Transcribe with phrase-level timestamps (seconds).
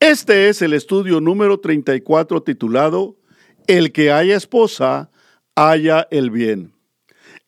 [0.00, 3.16] Este es el estudio número 34 titulado
[3.66, 5.10] El que haya esposa,
[5.56, 6.72] haya el bien.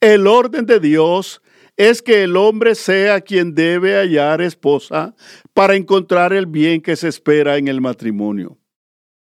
[0.01, 1.43] El orden de Dios
[1.77, 5.15] es que el hombre sea quien debe hallar esposa
[5.55, 8.59] para encontrar el bien que se espera en el matrimonio.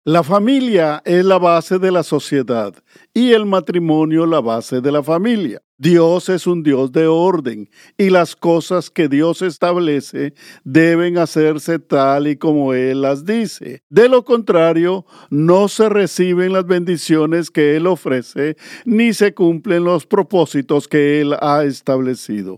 [0.06, 2.72] La familia es la base de la sociedad
[3.12, 5.60] y el matrimonio la base de la familia.
[5.76, 7.68] Dios es un Dios de orden
[7.98, 10.32] y las cosas que Dios establece
[10.64, 13.82] deben hacerse tal y como Él las dice.
[13.90, 20.06] De lo contrario, no se reciben las bendiciones que Él ofrece ni se cumplen los
[20.06, 22.56] propósitos que Él ha establecido.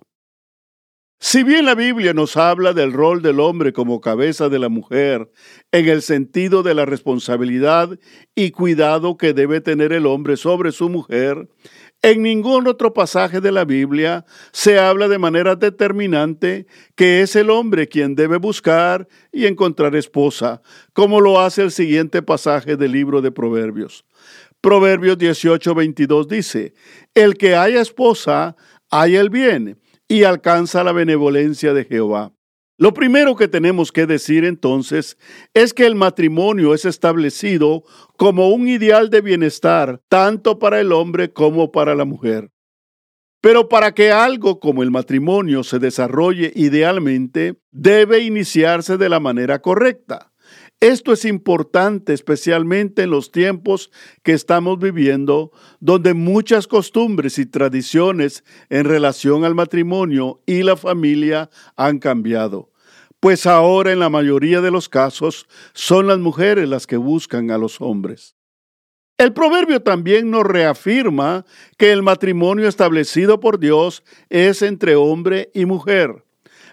[1.25, 5.31] Si bien la Biblia nos habla del rol del hombre como cabeza de la mujer,
[5.71, 7.97] en el sentido de la responsabilidad
[8.35, 11.49] y cuidado que debe tener el hombre sobre su mujer,
[12.03, 17.51] en ningún otro pasaje de la Biblia se habla de manera determinante que es el
[17.51, 20.61] hombre quien debe buscar y encontrar esposa,
[20.93, 24.05] como lo hace el siguiente pasaje del libro de Proverbios.
[24.61, 26.75] Proverbios 18:22 dice,
[27.15, 28.57] El que haya esposa,
[28.91, 29.79] haya el bien
[30.13, 32.35] y alcanza la benevolencia de Jehová.
[32.77, 35.17] Lo primero que tenemos que decir entonces
[35.55, 37.85] es que el matrimonio es establecido
[38.19, 42.51] como un ideal de bienestar tanto para el hombre como para la mujer.
[43.41, 49.63] Pero para que algo como el matrimonio se desarrolle idealmente, debe iniciarse de la manera
[49.63, 50.32] correcta.
[50.83, 53.93] Esto es importante especialmente en los tiempos
[54.25, 61.51] que estamos viviendo, donde muchas costumbres y tradiciones en relación al matrimonio y la familia
[61.77, 62.73] han cambiado.
[63.21, 67.59] Pues ahora en la mayoría de los casos son las mujeres las que buscan a
[67.59, 68.35] los hombres.
[69.19, 71.47] El proverbio también nos reafirma
[71.79, 76.25] que el matrimonio establecido por Dios es entre hombre y mujer.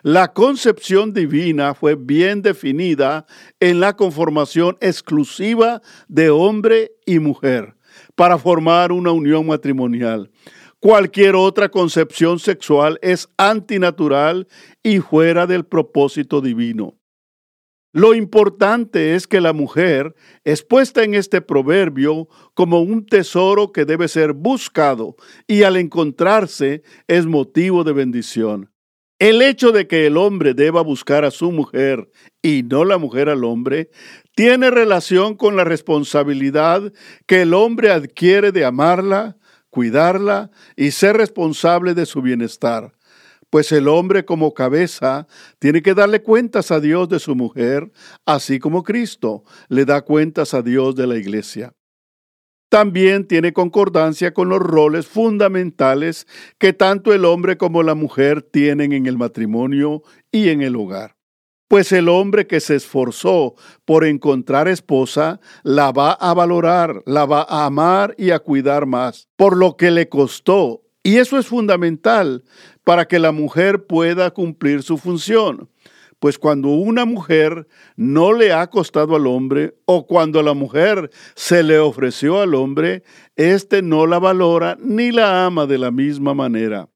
[0.02, 3.26] La concepción divina fue bien definida
[3.60, 7.76] en la conformación exclusiva de hombre y mujer
[8.16, 10.32] para formar una unión matrimonial.
[10.80, 14.48] Cualquier otra concepción sexual es antinatural
[14.82, 16.96] y fuera del propósito divino.
[17.92, 23.84] Lo importante es que la mujer es puesta en este proverbio como un tesoro que
[23.84, 25.18] debe ser buscado
[25.48, 28.72] y al encontrarse es motivo de bendición.
[29.20, 32.10] El hecho de que el hombre deba buscar a su mujer
[32.42, 33.92] y no la mujer al hombre
[34.34, 36.94] tiene relación con la responsabilidad
[37.28, 39.36] que el hombre adquiere de amarla,
[39.70, 42.94] cuidarla y ser responsable de su bienestar.
[43.50, 45.28] Pues el hombre como cabeza
[45.60, 47.92] tiene que darle cuentas a Dios de su mujer,
[48.26, 51.74] así como Cristo le da cuentas a Dios de la iglesia
[52.70, 56.28] también tiene concordancia con los roles fundamentales
[56.60, 61.16] que tanto el hombre como la mujer tienen en el matrimonio y en el hogar.
[61.68, 67.46] Pues el hombre que se esforzó por encontrar esposa, la va a valorar, la va
[67.48, 70.82] a amar y a cuidar más, por lo que le costó.
[71.04, 72.44] Y eso es fundamental
[72.84, 75.70] para que la mujer pueda cumplir su función.
[76.20, 81.64] Pues cuando una mujer no le ha costado al hombre o cuando la mujer se
[81.64, 83.04] le ofreció al hombre,
[83.38, 86.90] éste no la valora ni la ama de la misma manera.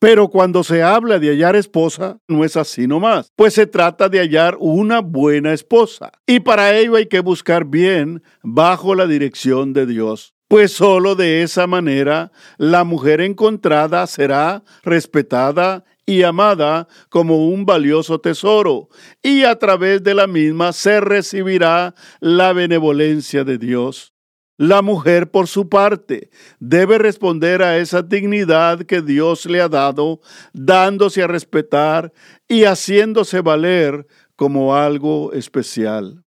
[0.00, 4.18] Pero cuando se habla de hallar esposa, no es así nomás, pues se trata de
[4.18, 6.10] hallar una buena esposa.
[6.26, 10.34] Y para ello hay que buscar bien bajo la dirección de Dios.
[10.48, 18.20] Pues sólo de esa manera la mujer encontrada será respetada y amada como un valioso
[18.20, 18.88] tesoro,
[19.22, 24.12] y a través de la misma se recibirá la benevolencia de Dios.
[24.56, 30.20] La mujer, por su parte, debe responder a esa dignidad que Dios le ha dado,
[30.52, 32.12] dándose a respetar
[32.48, 36.24] y haciéndose valer como algo especial.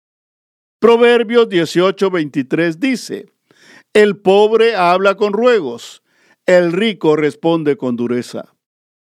[0.81, 3.27] Proverbios 18:23 dice,
[3.93, 6.03] El pobre habla con ruegos,
[6.47, 8.56] el rico responde con dureza.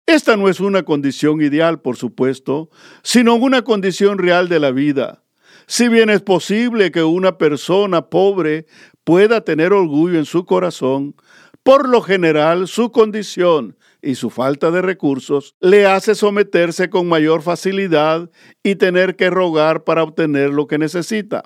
[0.06, 2.68] Esta no es una condición ideal, por supuesto,
[3.02, 5.22] sino una condición real de la vida.
[5.66, 8.66] Si bien es posible que una persona pobre
[9.04, 11.14] pueda tener orgullo en su corazón,
[11.62, 17.40] por lo general su condición y su falta de recursos le hace someterse con mayor
[17.40, 18.30] facilidad
[18.62, 21.44] y tener que rogar para obtener lo que necesita.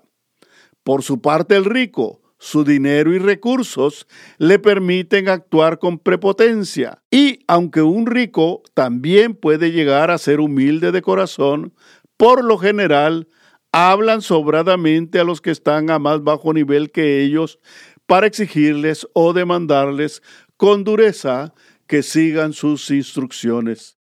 [0.83, 4.07] Por su parte, el rico, su dinero y recursos
[4.39, 7.03] le permiten actuar con prepotencia.
[7.11, 11.75] Y aunque un rico también puede llegar a ser humilde de corazón,
[12.17, 13.29] por lo general
[13.73, 17.59] hablan sobradamente a los que están a más bajo nivel que ellos
[18.07, 20.23] para exigirles o demandarles
[20.57, 21.55] con dureza
[21.87, 23.99] que sigan sus instrucciones.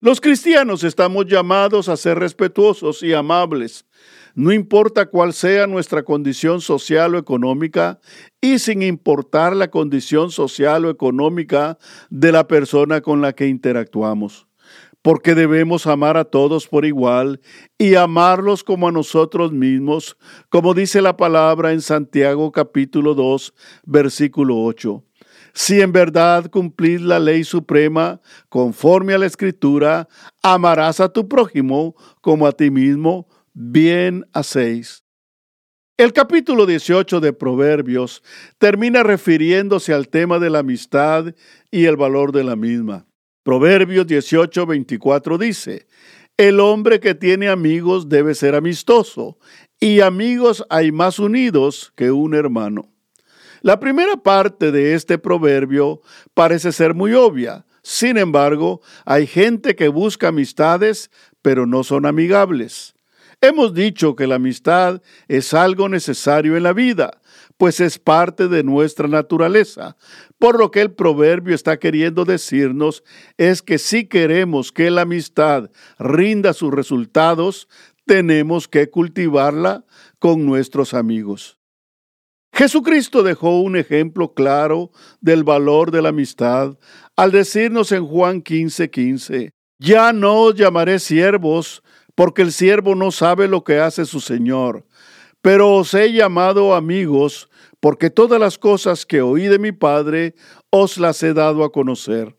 [0.00, 3.84] Los cristianos estamos llamados a ser respetuosos y amables,
[4.40, 8.00] no importa cuál sea nuestra condición social o económica
[8.40, 11.76] y sin importar la condición social o económica
[12.08, 14.46] de la persona con la que interactuamos
[15.02, 17.40] porque debemos amar a todos por igual
[17.76, 20.16] y amarlos como a nosotros mismos,
[20.48, 23.54] como dice la palabra en Santiago capítulo 2,
[23.84, 25.02] versículo 8.
[25.52, 30.08] Si en verdad cumplís la ley suprema conforme a la escritura,
[30.42, 35.04] amarás a tu prójimo como a ti mismo, bien hacéis.
[35.96, 38.22] El capítulo 18 de Proverbios
[38.58, 41.34] termina refiriéndose al tema de la amistad
[41.70, 43.06] y el valor de la misma.
[43.42, 45.86] Proverbios 18, 24 dice,
[46.36, 49.38] el hombre que tiene amigos debe ser amistoso,
[49.78, 52.90] y amigos hay más unidos que un hermano.
[53.62, 56.00] La primera parte de este proverbio
[56.32, 57.66] parece ser muy obvia.
[57.82, 61.10] Sin embargo, hay gente que busca amistades,
[61.42, 62.94] pero no son amigables.
[63.42, 67.22] Hemos dicho que la amistad es algo necesario en la vida,
[67.56, 69.96] pues es parte de nuestra naturaleza.
[70.38, 73.02] Por lo que el proverbio está queriendo decirnos
[73.38, 77.66] es que si queremos que la amistad rinda sus resultados,
[78.04, 79.86] tenemos que cultivarla
[80.18, 81.58] con nuestros amigos.
[82.52, 84.90] Jesucristo dejó un ejemplo claro
[85.22, 86.76] del valor de la amistad
[87.16, 91.82] al decirnos en Juan 15:15, 15, ya no os llamaré siervos,
[92.20, 94.84] porque el siervo no sabe lo que hace su Señor.
[95.40, 97.48] Pero os he llamado amigos,
[97.80, 100.34] porque todas las cosas que oí de mi Padre
[100.68, 102.36] os las he dado a conocer.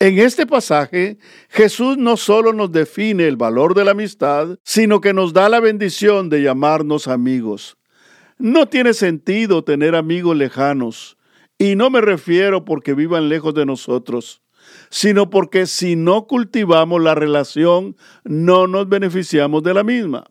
[0.00, 1.18] En este pasaje,
[1.50, 5.60] Jesús no solo nos define el valor de la amistad, sino que nos da la
[5.60, 7.76] bendición de llamarnos amigos.
[8.38, 11.16] No tiene sentido tener amigos lejanos,
[11.58, 14.42] y no me refiero porque vivan lejos de nosotros
[14.96, 20.24] sino porque si no cultivamos la relación, no nos beneficiamos de la misma.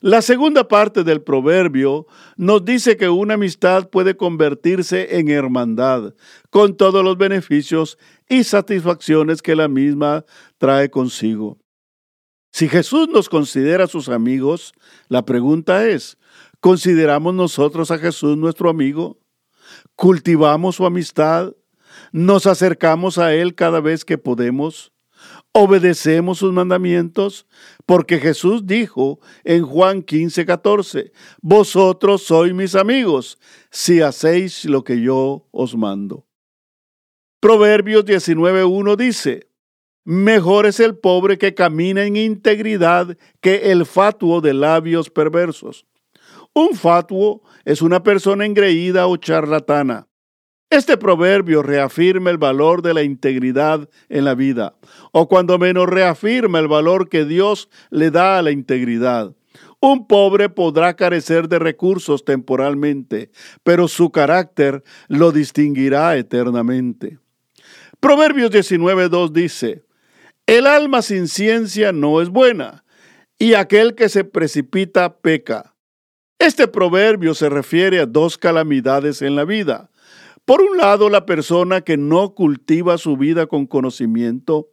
[0.00, 2.06] La segunda parte del proverbio
[2.36, 6.14] nos dice que una amistad puede convertirse en hermandad,
[6.50, 7.98] con todos los beneficios
[8.28, 10.24] y satisfacciones que la misma
[10.58, 11.58] trae consigo.
[12.52, 14.72] Si Jesús nos considera sus amigos,
[15.08, 16.16] la pregunta es,
[16.60, 19.18] ¿consideramos nosotros a Jesús nuestro amigo?
[19.96, 21.54] ¿Cultivamos su amistad?
[22.12, 24.92] Nos acercamos a Él cada vez que podemos,
[25.52, 27.46] obedecemos sus mandamientos,
[27.86, 33.38] porque Jesús dijo en Juan 15, 14, vosotros sois mis amigos,
[33.70, 36.26] si hacéis lo que yo os mando.
[37.40, 39.50] Proverbios 19.1 dice,
[40.04, 45.86] Mejor es el pobre que camina en integridad que el fatuo de labios perversos.
[46.54, 50.09] Un fatuo es una persona engreída o charlatana.
[50.70, 54.76] Este proverbio reafirma el valor de la integridad en la vida,
[55.10, 59.34] o cuando menos reafirma el valor que Dios le da a la integridad.
[59.80, 63.32] Un pobre podrá carecer de recursos temporalmente,
[63.64, 67.18] pero su carácter lo distinguirá eternamente.
[67.98, 69.82] Proverbios 19.2 dice,
[70.46, 72.84] El alma sin ciencia no es buena,
[73.40, 75.74] y aquel que se precipita peca.
[76.38, 79.90] Este proverbio se refiere a dos calamidades en la vida
[80.44, 84.68] por un lado, la persona que no cultiva su vida con conocimiento,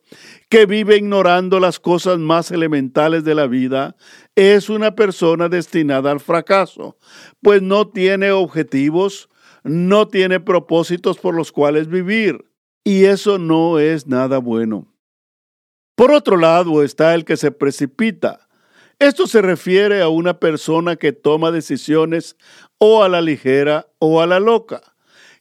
[0.49, 3.95] que vive ignorando las cosas más elementales de la vida,
[4.35, 6.97] es una persona destinada al fracaso,
[7.43, 9.29] pues no tiene objetivos,
[9.63, 12.49] no tiene propósitos por los cuales vivir,
[12.83, 14.87] y eso no es nada bueno.
[15.95, 18.47] Por otro lado está el que se precipita.
[18.97, 22.35] Esto se refiere a una persona que toma decisiones
[22.79, 24.96] o a la ligera o a la loca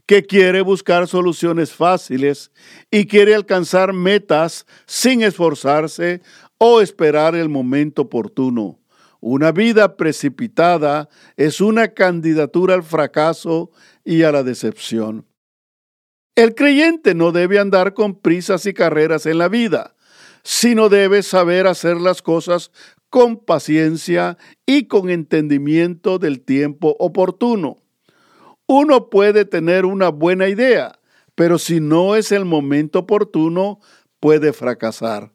[0.06, 2.52] que quiere buscar soluciones fáciles
[2.90, 6.22] y quiere alcanzar metas sin esforzarse
[6.58, 8.78] o esperar el momento oportuno.
[9.20, 13.70] Una vida precipitada es una candidatura al fracaso
[14.04, 15.26] y a la decepción.
[16.36, 19.96] El creyente no debe andar con prisas y carreras en la vida,
[20.44, 22.70] sino debe saber hacer las cosas
[23.10, 24.36] con paciencia
[24.66, 27.78] y con entendimiento del tiempo oportuno.
[28.66, 30.98] Uno puede tener una buena idea,
[31.34, 33.80] pero si no es el momento oportuno,
[34.20, 35.32] puede fracasar.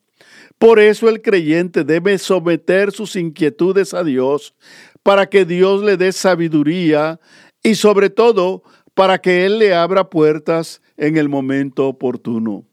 [0.58, 4.54] Por eso el creyente debe someter sus inquietudes a Dios
[5.02, 7.20] para que Dios le dé sabiduría
[7.64, 12.66] y sobre todo para que Él le abra puertas en el momento oportuno.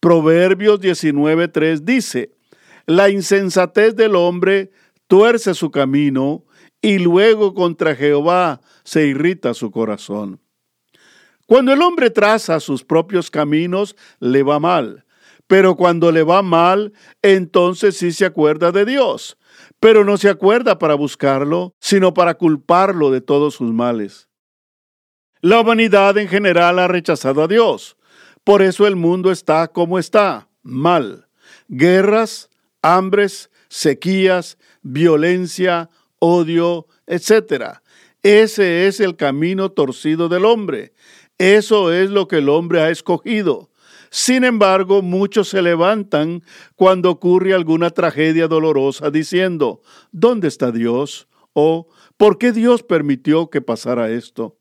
[0.00, 2.30] Proverbios 19.3 dice,
[2.86, 4.70] la insensatez del hombre
[5.08, 6.44] tuerce su camino
[6.84, 10.42] y luego contra Jehová se irrita su corazón.
[11.46, 15.06] Cuando el hombre traza sus propios caminos, le va mal.
[15.46, 19.38] Pero cuando le va mal, entonces sí se acuerda de Dios.
[19.80, 24.28] Pero no se acuerda para buscarlo, sino para culparlo de todos sus males.
[25.40, 27.96] La humanidad en general ha rechazado a Dios.
[28.44, 31.28] Por eso el mundo está como está, mal.
[31.66, 32.50] Guerras,
[32.82, 35.88] hambres, sequías, violencia,
[36.24, 37.80] odio, etc.
[38.22, 40.94] Ese es el camino torcido del hombre.
[41.38, 43.70] Eso es lo que el hombre ha escogido.
[44.10, 46.42] Sin embargo, muchos se levantan
[46.76, 51.28] cuando ocurre alguna tragedia dolorosa diciendo, ¿dónde está Dios?
[51.54, 54.58] o ¿por qué Dios permitió que pasara esto?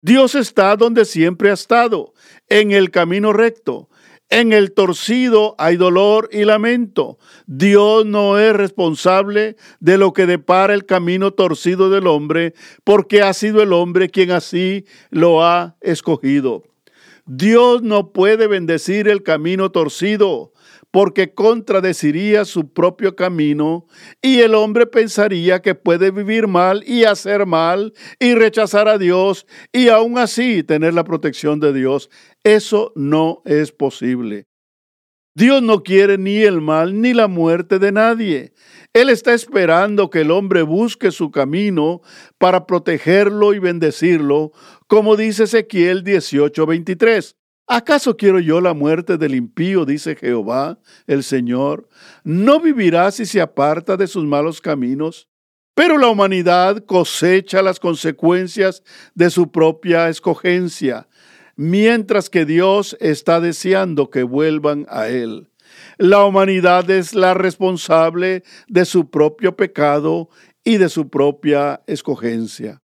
[0.00, 2.12] Dios está donde siempre ha estado,
[2.48, 3.88] en el camino recto.
[4.32, 7.18] En el torcido hay dolor y lamento.
[7.46, 13.34] Dios no es responsable de lo que depara el camino torcido del hombre, porque ha
[13.34, 16.62] sido el hombre quien así lo ha escogido.
[17.26, 20.54] Dios no puede bendecir el camino torcido
[20.92, 23.86] porque contradeciría su propio camino
[24.20, 29.46] y el hombre pensaría que puede vivir mal y hacer mal y rechazar a Dios
[29.72, 32.10] y aún así tener la protección de Dios.
[32.44, 34.46] Eso no es posible.
[35.34, 38.52] Dios no quiere ni el mal ni la muerte de nadie.
[38.92, 42.02] Él está esperando que el hombre busque su camino
[42.36, 44.52] para protegerlo y bendecirlo,
[44.88, 47.34] como dice Ezequiel 18:23.
[47.66, 49.84] ¿Acaso quiero yo la muerte del impío?
[49.84, 51.88] dice Jehová, el Señor.
[52.24, 55.28] ¿No vivirá si se aparta de sus malos caminos?
[55.74, 58.82] Pero la humanidad cosecha las consecuencias
[59.14, 61.08] de su propia escogencia,
[61.56, 65.48] mientras que Dios está deseando que vuelvan a Él.
[65.96, 70.28] La humanidad es la responsable de su propio pecado
[70.62, 72.82] y de su propia escogencia.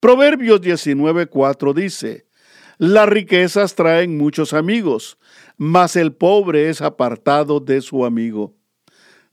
[0.00, 2.26] Proverbios 19:4 dice,
[2.84, 5.16] las riquezas traen muchos amigos,
[5.56, 8.56] mas el pobre es apartado de su amigo.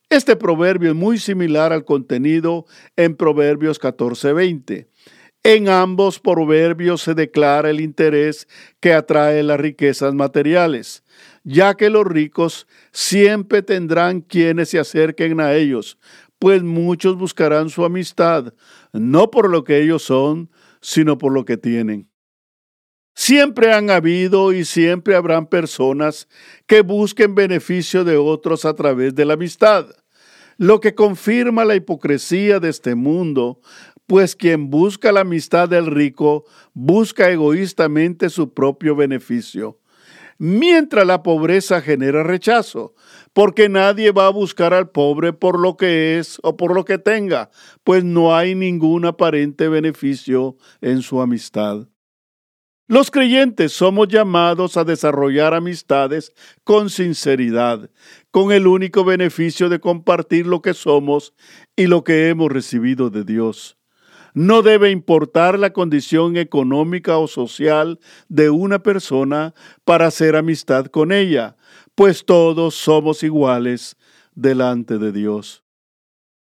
[0.08, 4.88] Este proverbio es muy similar al contenido en Proverbios 14:20.
[5.42, 8.48] En ambos proverbios se declara el interés
[8.80, 11.04] que atrae las riquezas materiales,
[11.44, 15.98] ya que los ricos siempre tendrán quienes se acerquen a ellos,
[16.38, 18.54] pues muchos buscarán su amistad,
[18.94, 20.52] no por lo que ellos son,
[20.82, 22.09] sino por lo que tienen.
[23.22, 26.30] Siempre han habido y siempre habrán personas
[26.68, 29.88] que busquen beneficio de otros a través de la amistad,
[30.56, 33.60] lo que confirma la hipocresía de este mundo,
[34.08, 39.82] pues quien busca la amistad del rico busca egoístamente su propio beneficio,
[40.38, 42.96] mientras la pobreza genera rechazo,
[43.34, 46.98] porque nadie va a buscar al pobre por lo que es o por lo que
[46.98, 47.52] tenga,
[47.84, 51.90] pues no hay ningún aparente beneficio en su amistad.
[52.90, 57.92] Los creyentes somos llamados a desarrollar amistades con sinceridad,
[58.32, 61.36] con el único beneficio de compartir lo que somos
[61.76, 63.78] y lo que hemos recibido de Dios.
[64.34, 69.54] No debe importar la condición económica o social de una persona
[69.86, 71.58] para hacer amistad con ella,
[71.94, 73.98] pues todos somos iguales
[74.34, 75.64] delante de Dios.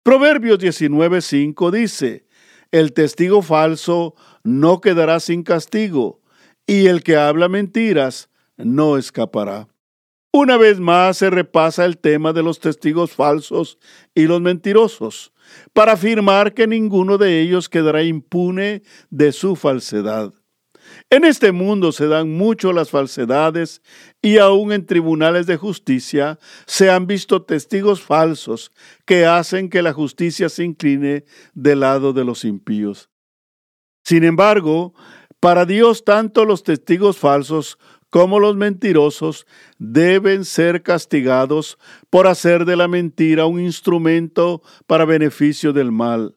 [0.04, 2.28] Proverbios 19:5 dice,
[2.70, 6.19] El testigo falso no quedará sin castigo
[6.70, 9.66] y el que habla mentiras no escapará.
[10.32, 13.76] Una vez más se repasa el tema de los testigos falsos
[14.14, 15.32] y los mentirosos,
[15.72, 20.32] para afirmar que ninguno de ellos quedará impune de su falsedad.
[21.10, 23.82] En este mundo se dan mucho las falsedades
[24.22, 28.70] y aún en tribunales de justicia se han visto testigos falsos
[29.06, 33.10] que hacen que la justicia se incline del lado de los impíos.
[34.04, 34.94] Sin embargo,
[35.40, 37.78] para Dios, tanto los testigos falsos
[38.11, 39.47] como los mentirosos
[39.78, 41.78] deben ser castigados
[42.11, 46.37] por hacer de la mentira un instrumento para beneficio del mal.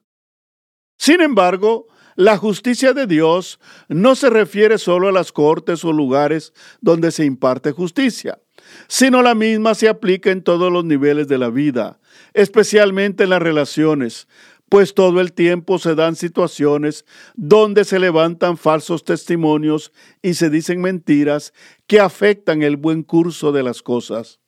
[0.96, 3.58] Sin embargo, la justicia de Dios
[3.88, 8.38] no se refiere solo a las cortes o lugares donde se imparte justicia,
[8.86, 11.98] sino la misma se aplica en todos los niveles de la vida,
[12.32, 14.28] especialmente en las relaciones,
[14.74, 17.04] pues todo el tiempo se dan situaciones
[17.36, 21.54] donde se levantan falsos testimonios y se dicen mentiras
[21.86, 24.40] que afectan el buen curso de las cosas.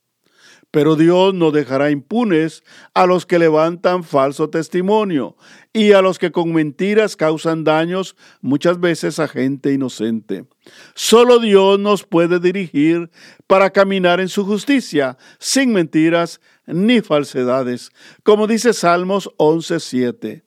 [0.71, 5.37] Pero Dios no dejará impunes a los que levantan falso testimonio
[5.73, 10.47] y a los que con mentiras causan daños muchas veces a gente inocente.
[10.95, 13.11] Solo Dios nos puede dirigir
[13.47, 17.91] para caminar en su justicia, sin mentiras ni falsedades,
[18.23, 20.43] como dice Salmos 11:7.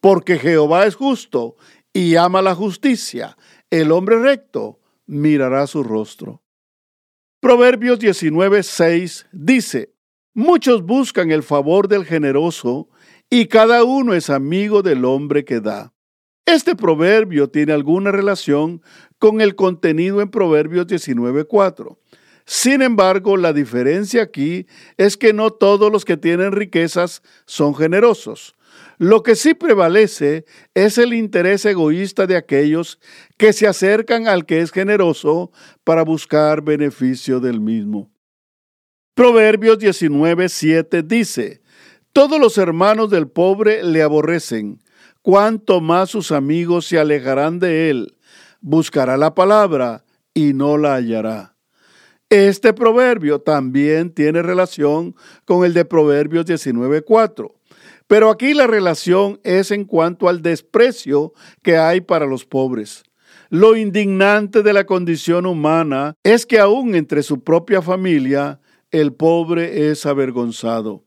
[0.00, 1.56] Porque Jehová es justo
[1.92, 3.36] y ama la justicia,
[3.70, 6.42] el hombre recto mirará su rostro.
[7.40, 9.94] Proverbios 19:6 dice,
[10.34, 12.88] Muchos buscan el favor del generoso
[13.30, 15.94] y cada uno es amigo del hombre que da.
[16.46, 18.82] Este proverbio tiene alguna relación
[19.20, 22.00] con el contenido en Proverbios 19:4.
[22.44, 24.66] Sin embargo, la diferencia aquí
[24.96, 28.56] es que no todos los que tienen riquezas son generosos.
[28.98, 32.98] Lo que sí prevalece es el interés egoísta de aquellos
[33.36, 35.52] que se acercan al que es generoso
[35.84, 38.10] para buscar beneficio del mismo.
[39.14, 41.62] Proverbios 19:7 dice,
[42.12, 44.80] Todos los hermanos del pobre le aborrecen,
[45.22, 48.16] cuanto más sus amigos se alejarán de él.
[48.60, 51.56] Buscará la palabra y no la hallará.
[52.30, 55.14] Este proverbio también tiene relación
[55.44, 57.57] con el de Proverbios 19:4.
[58.08, 63.04] Pero aquí la relación es en cuanto al desprecio que hay para los pobres.
[63.50, 68.60] Lo indignante de la condición humana es que aún entre su propia familia
[68.90, 71.04] el pobre es avergonzado.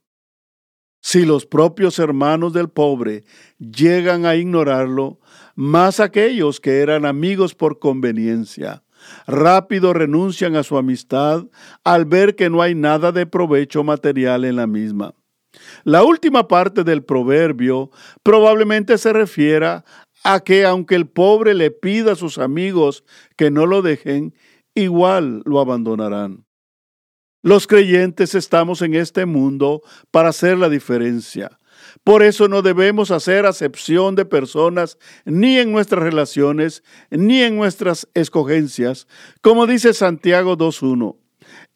[1.02, 3.24] Si los propios hermanos del pobre
[3.58, 5.20] llegan a ignorarlo,
[5.56, 8.84] más aquellos que eran amigos por conveniencia,
[9.26, 11.46] rápido renuncian a su amistad
[11.84, 15.16] al ver que no hay nada de provecho material en la misma.
[15.84, 17.92] La última parte del proverbio
[18.24, 19.84] probablemente se refiera
[20.24, 23.04] a que aunque el pobre le pida a sus amigos
[23.36, 24.34] que no lo dejen,
[24.76, 26.46] igual lo abandonarán.
[27.44, 31.58] Los creyentes estamos en este mundo para hacer la diferencia.
[32.04, 38.08] Por eso no debemos hacer acepción de personas ni en nuestras relaciones ni en nuestras
[38.14, 39.08] escogencias,
[39.42, 41.18] como dice Santiago 2.1.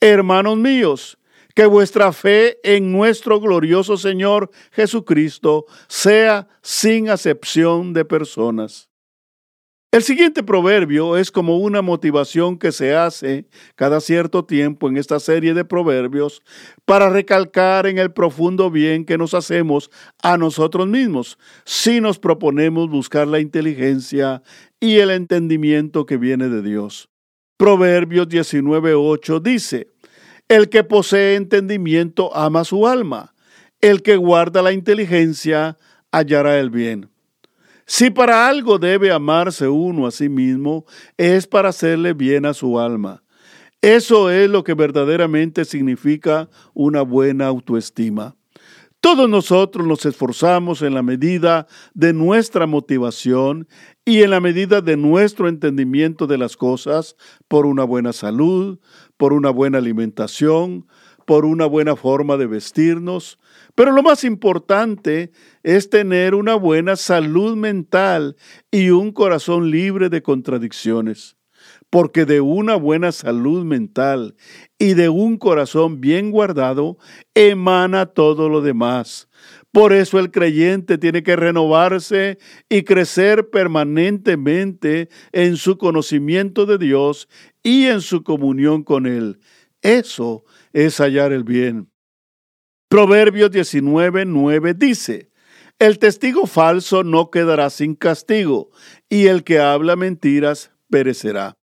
[0.00, 1.18] Hermanos míos,
[1.56, 8.90] que vuestra fe en nuestro glorioso Señor Jesucristo sea sin acepción de personas.
[9.90, 15.18] El siguiente proverbio es como una motivación que se hace cada cierto tiempo en esta
[15.18, 16.42] serie de proverbios
[16.84, 19.90] para recalcar en el profundo bien que nos hacemos
[20.22, 24.42] a nosotros mismos si nos proponemos buscar la inteligencia
[24.78, 27.08] y el entendimiento que viene de Dios.
[27.56, 29.88] Proverbios 19.8 dice,
[30.48, 33.34] el que posee entendimiento ama su alma.
[33.80, 35.76] El que guarda la inteligencia
[36.10, 37.10] hallará el bien.
[37.84, 40.84] Si para algo debe amarse uno a sí mismo,
[41.16, 43.22] es para hacerle bien a su alma.
[43.80, 48.34] Eso es lo que verdaderamente significa una buena autoestima.
[49.06, 53.68] Todos nosotros nos esforzamos en la medida de nuestra motivación
[54.04, 57.14] y en la medida de nuestro entendimiento de las cosas
[57.46, 58.80] por una buena salud,
[59.16, 60.88] por una buena alimentación,
[61.24, 63.38] por una buena forma de vestirnos,
[63.76, 65.30] pero lo más importante
[65.62, 68.34] es tener una buena salud mental
[68.72, 71.36] y un corazón libre de contradicciones,
[71.90, 74.36] porque de una buena salud mental
[74.78, 76.98] y de un corazón bien guardado
[77.34, 79.28] emana todo lo demás.
[79.72, 87.28] Por eso el creyente tiene que renovarse y crecer permanentemente en su conocimiento de Dios
[87.62, 89.38] y en su comunión con Él.
[89.82, 91.90] Eso es hallar el bien.
[92.88, 95.30] Proverbios 19, 9 dice,
[95.78, 98.70] El testigo falso no quedará sin castigo,
[99.08, 101.56] y el que habla mentiras perecerá.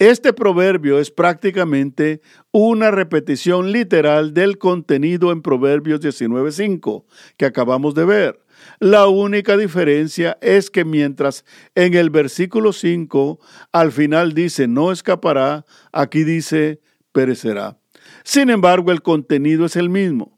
[0.00, 7.04] Este proverbio es prácticamente una repetición literal del contenido en Proverbios 19.5
[7.36, 8.40] que acabamos de ver.
[8.80, 11.44] La única diferencia es que mientras
[11.76, 13.38] en el versículo 5
[13.70, 16.80] al final dice no escapará, aquí dice
[17.12, 17.78] perecerá.
[18.24, 20.33] Sin embargo, el contenido es el mismo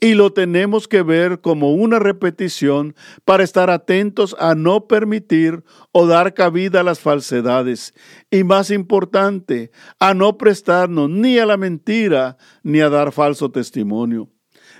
[0.00, 6.06] y lo tenemos que ver como una repetición para estar atentos a no permitir o
[6.06, 7.94] dar cabida a las falsedades
[8.30, 14.28] y más importante, a no prestarnos ni a la mentira ni a dar falso testimonio.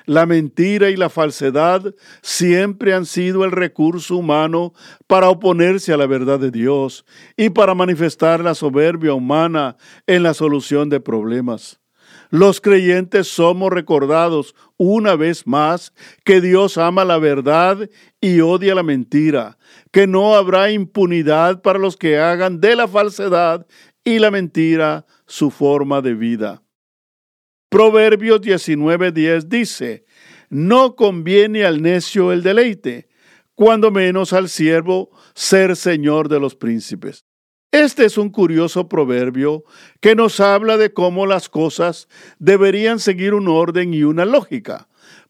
[0.07, 4.75] La mentira y la falsedad siempre han sido el recurso humano
[5.07, 7.07] para oponerse a la verdad de Dios
[7.39, 11.81] y para manifestar la soberbia humana en la solución de problemas.
[12.31, 15.93] Los creyentes somos recordados una vez más
[16.25, 17.89] que Dios ama la verdad
[18.21, 19.59] y odia la mentira,
[19.93, 23.67] que no habrá impunidad para los que hagan de la falsedad
[24.05, 26.63] y la mentira su forma de vida.
[27.71, 30.05] Proverbios 19:10 dice,
[30.49, 33.09] no conviene al necio el deleite,
[33.55, 37.25] cuando menos al siervo ser señor de los príncipes.
[37.75, 39.65] Este es un curioso proverbio
[39.99, 42.07] que nos habla de cómo las cosas
[42.39, 44.87] deberían seguir un orden y una lógica,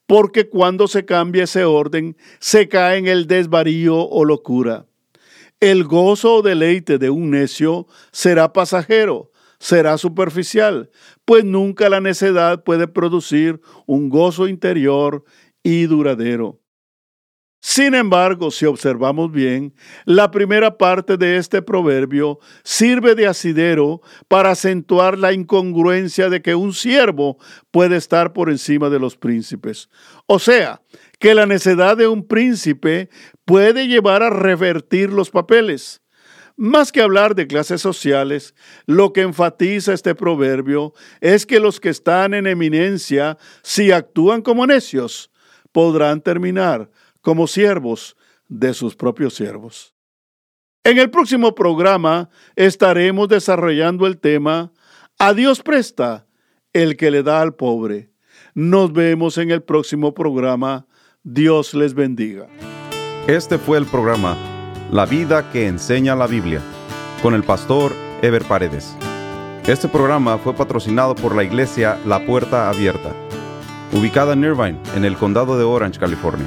[0.06, 4.84] porque cuando se cambia ese orden se cae en el desvarío o locura.
[5.58, 10.90] El gozo o deleite de un necio será pasajero, será superficial,
[11.24, 15.24] pues nunca la necedad puede producir un gozo interior
[15.62, 16.60] y duradero.
[17.66, 19.72] Sin embargo, si observamos bien,
[20.04, 26.54] la primera parte de este proverbio sirve de asidero para acentuar la incongruencia de que
[26.54, 27.38] un siervo
[27.70, 29.88] puede estar por encima de los príncipes.
[30.26, 30.82] O sea,
[31.18, 33.08] que la necedad de un príncipe
[33.46, 36.02] puede llevar a revertir los papeles.
[36.58, 41.88] Más que hablar de clases sociales, lo que enfatiza este proverbio es que los que
[41.88, 45.30] están en eminencia, si actúan como necios,
[45.72, 46.90] podrán terminar
[47.24, 48.16] como siervos
[48.48, 49.94] de sus propios siervos.
[50.84, 54.72] En el próximo programa estaremos desarrollando el tema
[55.18, 56.26] A Dios presta
[56.74, 58.10] el que le da al pobre.
[58.52, 60.86] Nos vemos en el próximo programa.
[61.22, 62.46] Dios les bendiga.
[63.26, 64.36] Este fue el programa
[64.92, 66.60] La vida que enseña la Biblia
[67.22, 68.94] con el pastor Ever Paredes.
[69.66, 73.14] Este programa fue patrocinado por la iglesia La Puerta Abierta,
[73.94, 76.46] ubicada en Irvine, en el condado de Orange, California.